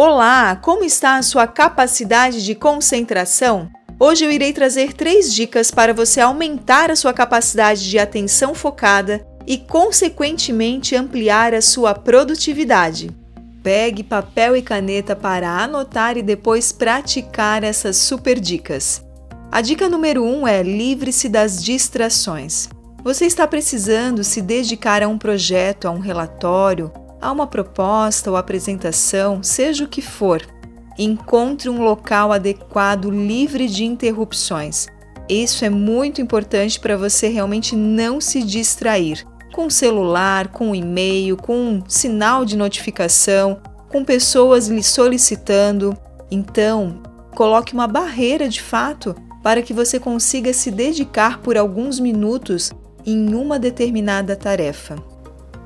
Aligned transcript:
Olá, 0.00 0.54
como 0.54 0.84
está 0.84 1.16
a 1.16 1.22
sua 1.22 1.44
capacidade 1.48 2.44
de 2.44 2.54
concentração? 2.54 3.68
Hoje 3.98 4.24
eu 4.24 4.30
irei 4.30 4.52
trazer 4.52 4.92
três 4.92 5.34
dicas 5.34 5.72
para 5.72 5.92
você 5.92 6.20
aumentar 6.20 6.88
a 6.88 6.94
sua 6.94 7.12
capacidade 7.12 7.90
de 7.90 7.98
atenção 7.98 8.54
focada 8.54 9.26
e, 9.44 9.58
consequentemente, 9.58 10.94
ampliar 10.94 11.52
a 11.52 11.60
sua 11.60 11.94
produtividade. 11.94 13.10
Pegue 13.60 14.04
papel 14.04 14.56
e 14.56 14.62
caneta 14.62 15.16
para 15.16 15.50
anotar 15.64 16.16
e 16.16 16.22
depois 16.22 16.70
praticar 16.70 17.64
essas 17.64 17.96
super 17.96 18.38
dicas. 18.38 19.04
A 19.50 19.60
dica 19.60 19.88
número 19.88 20.22
1 20.22 20.42
um 20.42 20.46
é 20.46 20.62
livre-se 20.62 21.28
das 21.28 21.60
distrações. 21.60 22.68
Você 23.02 23.26
está 23.26 23.48
precisando 23.48 24.22
se 24.22 24.40
dedicar 24.40 25.02
a 25.02 25.08
um 25.08 25.18
projeto, 25.18 25.88
a 25.88 25.90
um 25.90 25.98
relatório, 25.98 26.92
a 27.20 27.32
uma 27.32 27.46
proposta 27.46 28.30
ou 28.30 28.36
apresentação, 28.36 29.42
seja 29.42 29.84
o 29.84 29.88
que 29.88 30.02
for. 30.02 30.42
Encontre 30.98 31.68
um 31.68 31.82
local 31.82 32.32
adequado, 32.32 33.10
livre 33.10 33.68
de 33.68 33.84
interrupções. 33.84 34.86
Isso 35.28 35.64
é 35.64 35.70
muito 35.70 36.20
importante 36.20 36.80
para 36.80 36.96
você 36.96 37.28
realmente 37.28 37.76
não 37.76 38.20
se 38.20 38.42
distrair 38.42 39.26
com 39.52 39.68
celular, 39.68 40.48
com 40.48 40.74
e-mail, 40.74 41.36
com 41.36 41.56
um 41.56 41.82
sinal 41.88 42.44
de 42.44 42.56
notificação, 42.56 43.60
com 43.88 44.04
pessoas 44.04 44.68
lhe 44.68 44.82
solicitando. 44.82 45.96
Então, 46.30 47.02
coloque 47.34 47.72
uma 47.72 47.86
barreira 47.86 48.48
de 48.48 48.62
fato 48.62 49.14
para 49.42 49.62
que 49.62 49.72
você 49.72 49.98
consiga 49.98 50.52
se 50.52 50.70
dedicar 50.70 51.38
por 51.38 51.56
alguns 51.56 51.98
minutos 51.98 52.70
em 53.04 53.34
uma 53.34 53.58
determinada 53.58 54.36
tarefa. 54.36 54.96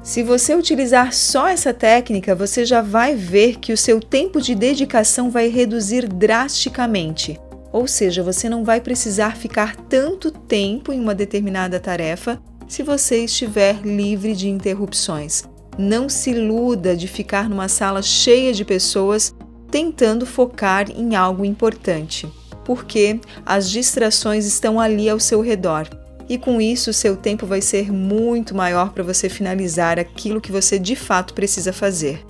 Se 0.02 0.20
você 0.24 0.56
utilizar 0.56 1.12
só 1.12 1.46
essa 1.46 1.72
técnica, 1.72 2.34
você 2.34 2.64
já 2.64 2.82
vai 2.82 3.14
ver 3.14 3.60
que 3.60 3.72
o 3.72 3.76
seu 3.76 4.00
tempo 4.00 4.40
de 4.40 4.52
dedicação 4.52 5.30
vai 5.30 5.46
reduzir 5.46 6.08
drasticamente. 6.08 7.38
Ou 7.72 7.86
seja, 7.86 8.20
você 8.20 8.48
não 8.48 8.64
vai 8.64 8.80
precisar 8.80 9.36
ficar 9.36 9.76
tanto 9.76 10.32
tempo 10.32 10.92
em 10.92 11.00
uma 11.00 11.14
determinada 11.14 11.78
tarefa 11.78 12.42
se 12.66 12.82
você 12.82 13.24
estiver 13.24 13.80
livre 13.82 14.34
de 14.34 14.48
interrupções. 14.48 15.44
Não 15.78 16.08
se 16.08 16.30
iluda 16.30 16.96
de 16.96 17.06
ficar 17.06 17.48
numa 17.48 17.68
sala 17.68 18.02
cheia 18.02 18.52
de 18.52 18.64
pessoas 18.64 19.32
tentando 19.70 20.26
focar 20.26 20.90
em 20.90 21.14
algo 21.14 21.44
importante, 21.44 22.28
porque 22.64 23.20
as 23.46 23.70
distrações 23.70 24.46
estão 24.46 24.80
ali 24.80 25.08
ao 25.08 25.20
seu 25.20 25.40
redor 25.40 25.88
e 26.28 26.38
com 26.38 26.60
isso 26.60 26.92
seu 26.92 27.16
tempo 27.16 27.46
vai 27.46 27.60
ser 27.60 27.92
muito 27.92 28.54
maior 28.54 28.92
para 28.92 29.02
você 29.02 29.28
finalizar 29.28 29.98
aquilo 29.98 30.40
que 30.40 30.52
você 30.52 30.78
de 30.78 30.96
fato 30.96 31.34
precisa 31.34 31.72
fazer. 31.72 32.24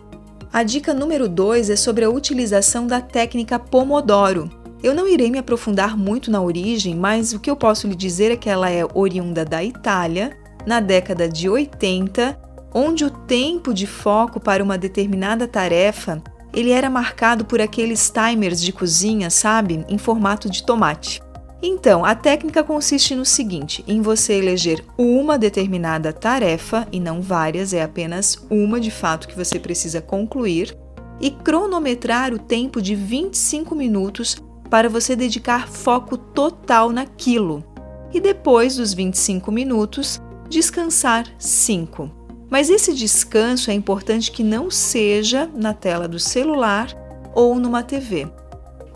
A 0.53 0.63
dica 0.63 0.93
número 0.93 1.29
2 1.29 1.71
é 1.71 1.77
sobre 1.77 2.05
a 2.05 2.11
utilização 2.11 2.87
da 2.87 3.01
técnica 3.01 3.59
Pomodoro. 3.59 4.51
Eu 4.83 4.95
não 4.95 5.09
irei 5.09 5.31
me 5.31 5.39
aprofundar 5.39 5.97
muito 5.97 6.31
na 6.31 6.41
origem, 6.43 6.95
mas 6.95 7.33
o 7.33 7.41
que 7.41 7.51
eu 7.51 7.57
posso 7.57 7.87
lhe 7.87 7.95
dizer 7.95 8.33
é 8.33 8.37
que 8.37 8.51
ela 8.51 8.69
é 8.69 8.85
oriunda 8.95 9.45
da 9.45 9.63
Itália, 9.63 10.37
na 10.67 10.81
década 10.81 11.29
de 11.29 11.49
80, 11.49 12.39
onde 12.75 13.05
o 13.05 13.11
tempo 13.11 13.73
de 13.73 13.87
foco 13.87 14.41
para 14.41 14.63
uma 14.63 14.77
determinada 14.77 15.47
tarefa 15.47 16.23
ele 16.55 16.71
era 16.71 16.91
marcado 16.91 17.45
por 17.45 17.61
aqueles 17.61 18.11
timers 18.11 18.61
de 18.61 18.73
cozinha, 18.73 19.31
sabe, 19.31 19.85
em 19.89 19.97
formato 19.97 20.51
de 20.51 20.63
tomate. 20.65 21.23
Então, 21.63 22.05
a 22.05 22.13
técnica 22.15 22.65
consiste 22.65 23.15
no 23.15 23.25
seguinte: 23.25 23.85
em 23.87 24.03
você 24.03 24.35
eleger 24.35 24.85
uma 24.99 25.39
determinada 25.39 26.13
tarefa 26.13 26.89
e 26.91 26.99
não 26.99 27.23
várias, 27.23 27.73
é 27.73 27.83
apenas 27.83 28.45
uma 28.51 28.81
de 28.81 28.91
fato 28.91 29.29
que 29.29 29.37
você 29.37 29.61
precisa 29.61 30.01
concluir, 30.01 30.77
e 31.21 31.31
cronometrar 31.31 32.35
o 32.35 32.39
tempo 32.39 32.83
de 32.83 32.97
25 32.97 33.77
minutos 33.77 34.37
para 34.69 34.89
você 34.89 35.15
dedicar 35.15 35.69
foco 35.69 36.17
total 36.17 36.91
naquilo. 36.91 37.63
E 38.13 38.21
depois 38.21 38.77
dos 38.77 38.93
25 38.93 39.53
minutos, 39.53 40.21
descansar 40.49 41.27
5. 41.39 42.11
Mas 42.51 42.69
esse 42.69 42.93
descanso 42.93 43.71
é 43.71 43.75
importante 43.75 44.33
que 44.33 44.43
não 44.43 44.71
seja 44.71 45.49
na 45.55 45.73
tela 45.73 46.09
do 46.09 46.19
celular 46.19 46.89
ou 47.35 47.59
numa 47.59 47.83
TV. 47.83 48.29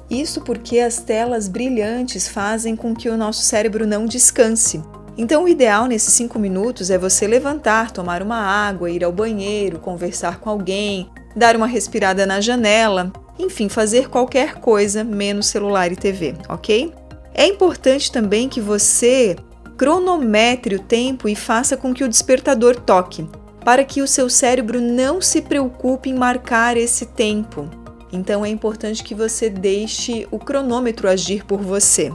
Isso 0.08 0.40
porque 0.40 0.78
as 0.78 0.98
telas 0.98 1.48
brilhantes 1.48 2.28
fazem 2.28 2.76
com 2.76 2.94
que 2.94 3.08
o 3.08 3.16
nosso 3.16 3.42
cérebro 3.42 3.86
não 3.86 4.06
descanse. 4.06 4.82
Então, 5.18 5.44
o 5.44 5.48
ideal 5.48 5.86
nesses 5.86 6.12
cinco 6.12 6.38
minutos 6.38 6.90
é 6.90 6.98
você 6.98 7.26
levantar, 7.26 7.90
tomar 7.90 8.22
uma 8.22 8.36
água, 8.36 8.90
ir 8.90 9.02
ao 9.02 9.10
banheiro, 9.10 9.78
conversar 9.78 10.38
com 10.40 10.50
alguém, 10.50 11.10
dar 11.34 11.56
uma 11.56 11.66
respirada 11.66 12.26
na 12.26 12.40
janela, 12.40 13.10
enfim, 13.38 13.68
fazer 13.68 14.08
qualquer 14.08 14.56
coisa 14.56 15.02
menos 15.02 15.46
celular 15.46 15.90
e 15.90 15.96
TV, 15.96 16.34
ok? 16.48 16.92
É 17.34 17.46
importante 17.46 18.12
também 18.12 18.48
que 18.48 18.60
você 18.60 19.36
cronometre 19.76 20.76
o 20.76 20.80
tempo 20.80 21.28
e 21.28 21.36
faça 21.36 21.76
com 21.76 21.92
que 21.92 22.04
o 22.04 22.08
despertador 22.08 22.76
toque, 22.76 23.28
para 23.64 23.84
que 23.84 24.00
o 24.00 24.06
seu 24.06 24.30
cérebro 24.30 24.80
não 24.80 25.20
se 25.20 25.42
preocupe 25.42 26.08
em 26.08 26.14
marcar 26.14 26.76
esse 26.76 27.06
tempo. 27.06 27.68
Então 28.16 28.46
é 28.46 28.48
importante 28.48 29.04
que 29.04 29.14
você 29.14 29.50
deixe 29.50 30.26
o 30.30 30.38
cronômetro 30.38 31.06
agir 31.06 31.44
por 31.44 31.60
você. 31.60 32.10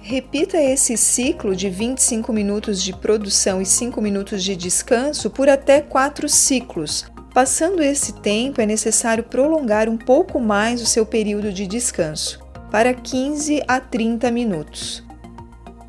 Repita 0.00 0.60
esse 0.60 0.96
ciclo 0.96 1.54
de 1.54 1.70
25 1.70 2.32
minutos 2.32 2.82
de 2.82 2.92
produção 2.92 3.62
e 3.62 3.66
5 3.66 4.00
minutos 4.02 4.42
de 4.42 4.56
descanso 4.56 5.30
por 5.30 5.48
até 5.48 5.80
4 5.80 6.28
ciclos. 6.28 7.04
Passando 7.32 7.80
esse 7.80 8.14
tempo, 8.14 8.60
é 8.60 8.66
necessário 8.66 9.22
prolongar 9.22 9.88
um 9.88 9.96
pouco 9.96 10.40
mais 10.40 10.82
o 10.82 10.86
seu 10.86 11.06
período 11.06 11.52
de 11.52 11.64
descanso, 11.64 12.40
para 12.68 12.92
15 12.92 13.62
a 13.68 13.78
30 13.78 14.32
minutos. 14.32 15.04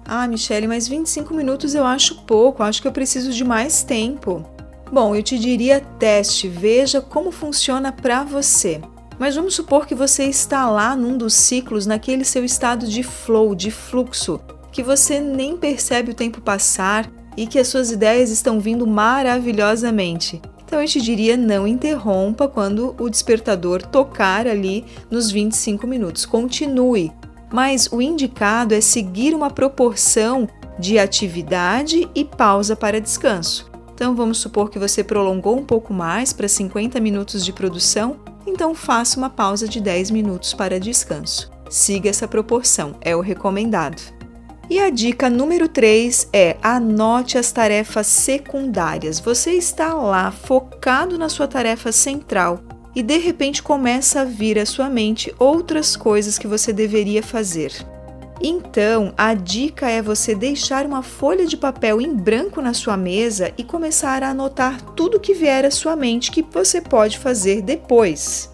Ah, 0.06 0.28
Michele, 0.28 0.68
mas 0.68 0.88
25 0.88 1.34
minutos 1.34 1.74
eu 1.74 1.84
acho 1.84 2.22
pouco, 2.28 2.62
acho 2.62 2.80
que 2.80 2.88
eu 2.88 2.91
preciso 2.91 3.31
de 3.31 3.44
mais 3.44 3.81
tempo. 3.81 4.46
Bom, 4.91 5.16
eu 5.16 5.24
te 5.24 5.40
diria 5.40 5.81
teste, 5.97 6.47
veja 6.47 7.01
como 7.01 7.31
funciona 7.31 7.91
para 7.91 8.24
você. 8.24 8.80
Mas 9.21 9.35
vamos 9.35 9.53
supor 9.53 9.85
que 9.85 9.93
você 9.93 10.23
está 10.23 10.67
lá 10.67 10.95
num 10.95 11.15
dos 11.15 11.35
ciclos, 11.35 11.85
naquele 11.85 12.25
seu 12.25 12.43
estado 12.43 12.87
de 12.87 13.03
flow, 13.03 13.53
de 13.53 13.69
fluxo, 13.69 14.41
que 14.71 14.81
você 14.81 15.19
nem 15.19 15.55
percebe 15.55 16.09
o 16.09 16.15
tempo 16.15 16.41
passar 16.41 17.07
e 17.37 17.45
que 17.45 17.59
as 17.59 17.67
suas 17.67 17.91
ideias 17.91 18.31
estão 18.31 18.59
vindo 18.59 18.87
maravilhosamente. 18.87 20.41
Então 20.65 20.81
eu 20.81 20.87
te 20.87 20.99
diria 20.99 21.37
não 21.37 21.67
interrompa 21.67 22.47
quando 22.47 22.95
o 22.99 23.07
despertador 23.11 23.83
tocar 23.83 24.47
ali 24.47 24.85
nos 25.11 25.29
25 25.29 25.85
minutos. 25.85 26.25
Continue. 26.25 27.11
Mas 27.53 27.88
o 27.91 28.01
indicado 28.01 28.73
é 28.73 28.81
seguir 28.81 29.35
uma 29.35 29.51
proporção 29.51 30.49
de 30.79 30.97
atividade 30.97 32.09
e 32.15 32.25
pausa 32.25 32.75
para 32.75 32.99
descanso. 32.99 33.69
Então 33.93 34.15
vamos 34.15 34.39
supor 34.39 34.71
que 34.71 34.79
você 34.79 35.03
prolongou 35.03 35.59
um 35.59 35.63
pouco 35.63 35.93
mais 35.93 36.33
para 36.33 36.47
50 36.47 36.99
minutos 36.99 37.45
de 37.45 37.53
produção 37.53 38.31
então 38.46 38.74
faça 38.74 39.18
uma 39.18 39.29
pausa 39.29 39.68
de 39.68 39.79
10 39.79 40.12
minutos 40.12 40.53
para 40.53 40.79
descanso. 40.79 41.52
Siga 41.69 42.09
essa 42.09 42.28
proporção, 42.28 42.96
é 43.02 43.16
o 43.16 43.22
recomendado. 43.22 44.02
E 44.69 44.79
a 44.79 44.90
dica 44.90 45.29
número 45.29 45.68
3 45.68 46.29
é 46.31 46.56
anote 46.62 47.38
as 47.38 47.51
tarefas 47.51 48.07
secundárias. 48.07 49.19
Você 49.19 49.51
está 49.51 49.94
lá 49.94 50.31
focado 50.31 51.18
na 51.18 51.28
sua 51.28 51.47
tarefa 51.47 51.91
central 51.91 52.62
e 52.96 53.03
de 53.03 53.18
repente 53.18 53.62
começa 53.62 54.22
a 54.22 54.25
vir 54.25 54.57
à 54.57 54.66
sua 54.66 54.90
mente 54.90 55.34
outras 55.38 55.96
coisas 55.96 56.38
que 56.38 56.47
você 56.47 56.72
deveria 56.72 57.22
fazer. 57.22 57.74
Então, 58.44 59.13
a 59.16 59.35
dica 59.35 59.88
é 59.88 60.02
você 60.02 60.34
deixar 60.34 60.84
uma 60.88 61.03
folha 61.03 61.46
de 61.46 61.56
papel 61.56 62.02
em 62.02 62.16
branco 62.16 62.59
na 62.59 62.74
sua 62.74 62.97
mesa 62.97 63.53
e 63.56 63.63
começar 63.63 64.24
a 64.24 64.29
anotar 64.29 64.81
tudo 64.81 65.19
que 65.19 65.35
vier 65.35 65.63
à 65.63 65.69
sua 65.69 65.96
mente 65.96 66.31
que 66.31 66.41
você 66.41 66.81
pode 66.81 67.19
fazer 67.19 67.62
depois. 67.62 68.51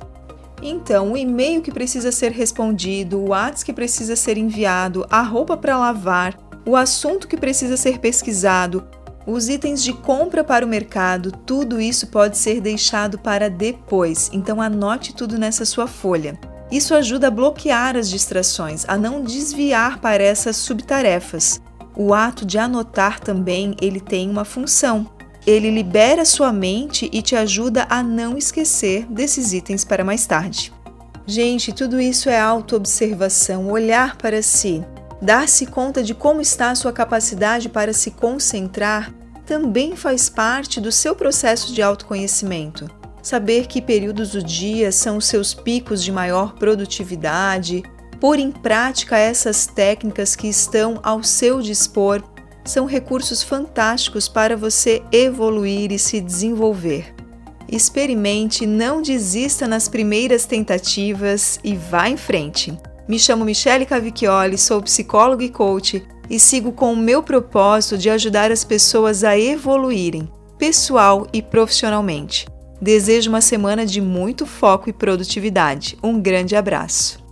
Então, 0.61 1.13
o 1.13 1.17
e-mail 1.17 1.61
que 1.61 1.71
precisa 1.71 2.11
ser 2.11 2.33
respondido, 2.33 3.17
o 3.17 3.29
WhatsApp 3.29 3.65
que 3.65 3.73
precisa 3.73 4.17
ser 4.17 4.37
enviado, 4.37 5.05
a 5.09 5.21
roupa 5.21 5.55
para 5.55 5.77
lavar, 5.77 6.37
o 6.65 6.75
assunto 6.75 7.25
que 7.25 7.37
precisa 7.37 7.77
ser 7.77 7.99
pesquisado, 7.99 8.85
os 9.25 9.47
itens 9.47 9.81
de 9.81 9.93
compra 9.93 10.43
para 10.43 10.65
o 10.65 10.69
mercado, 10.69 11.31
tudo 11.31 11.79
isso 11.79 12.07
pode 12.07 12.37
ser 12.37 12.59
deixado 12.59 13.17
para 13.17 13.49
depois. 13.49 14.29
Então, 14.33 14.61
anote 14.61 15.15
tudo 15.15 15.37
nessa 15.37 15.63
sua 15.63 15.87
folha. 15.87 16.37
Isso 16.71 16.93
ajuda 16.93 17.27
a 17.27 17.31
bloquear 17.31 17.95
as 17.95 18.09
distrações, 18.09 18.83
a 18.87 18.97
não 18.97 19.21
desviar 19.21 19.99
para 19.99 20.23
essas 20.23 20.57
subtarefas. 20.57 21.61
O 21.95 22.13
ato 22.13 22.45
de 22.45 22.57
anotar 22.57 23.19
também, 23.19 23.75
ele 23.81 23.99
tem 23.99 24.29
uma 24.29 24.43
função. 24.43 25.09
Ele 25.45 25.71
libera 25.71 26.25
sua 26.25 26.51
mente 26.51 27.09
e 27.11 27.21
te 27.21 27.35
ajuda 27.35 27.87
a 27.89 28.03
não 28.03 28.37
esquecer 28.37 29.05
desses 29.05 29.53
itens 29.53 29.85
para 29.85 30.03
mais 30.03 30.25
tarde. 30.25 30.73
Gente, 31.25 31.73
tudo 31.73 31.99
isso 31.99 32.29
é 32.29 32.39
autoobservação, 32.39 33.71
olhar 33.71 34.17
para 34.17 34.41
si, 34.41 34.83
dar-se 35.21 35.65
conta 35.65 36.03
de 36.03 36.13
como 36.13 36.41
está 36.41 36.71
a 36.71 36.75
sua 36.75 36.91
capacidade 36.91 37.69
para 37.69 37.93
se 37.93 38.11
concentrar 38.11 39.13
também 39.45 39.95
faz 39.95 40.29
parte 40.29 40.81
do 40.81 40.91
seu 40.91 41.15
processo 41.15 41.73
de 41.73 41.81
autoconhecimento. 41.81 42.96
Saber 43.27 43.67
que 43.67 43.81
períodos 43.81 44.31
do 44.31 44.41
dia 44.41 44.89
são 44.91 45.17
os 45.17 45.25
seus 45.25 45.53
picos 45.53 46.01
de 46.01 46.11
maior 46.11 46.53
produtividade, 46.53 47.83
pôr 48.21 48.39
em 48.39 48.51
prática 48.51 49.17
essas 49.17 49.67
técnicas 49.67 50.35
que 50.35 50.47
estão 50.47 50.99
ao 51.03 51.21
seu 51.21 51.61
dispor 51.61 52.23
são 52.63 52.85
recursos 52.85 53.43
fantásticos 53.43 54.27
para 54.27 54.55
você 54.55 55.03
evoluir 55.11 55.91
e 55.91 55.99
se 55.99 56.21
desenvolver. 56.21 57.13
Experimente, 57.69 58.65
não 58.65 59.01
desista 59.01 59.67
nas 59.67 59.89
primeiras 59.89 60.45
tentativas 60.45 61.59
e 61.63 61.75
vá 61.75 62.09
em 62.09 62.17
frente. 62.17 62.77
Me 63.07 63.19
chamo 63.19 63.43
Michele 63.43 63.85
Cavicchioli, 63.85 64.57
sou 64.57 64.81
psicóloga 64.81 65.43
e 65.43 65.49
coach 65.49 66.05
e 66.29 66.39
sigo 66.39 66.71
com 66.71 66.93
o 66.93 66.97
meu 66.97 67.21
propósito 67.21 67.97
de 67.97 68.09
ajudar 68.09 68.51
as 68.51 68.63
pessoas 68.63 69.23
a 69.25 69.37
evoluírem, 69.37 70.31
pessoal 70.57 71.27
e 71.33 71.41
profissionalmente. 71.41 72.47
Desejo 72.81 73.29
uma 73.29 73.41
semana 73.41 73.85
de 73.85 73.99
muito 73.99 74.45
foco 74.45 74.89
e 74.89 74.93
produtividade. 74.93 75.97
Um 76.03 76.19
grande 76.21 76.55
abraço. 76.55 77.26